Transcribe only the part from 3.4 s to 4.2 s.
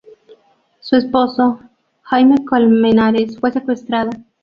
secuestrado.